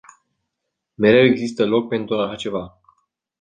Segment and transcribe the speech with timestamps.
[0.97, 2.79] Mereu există loc pentru așa ceva.